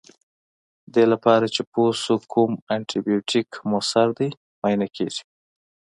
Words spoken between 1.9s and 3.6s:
شو کوم انټي بیوټیک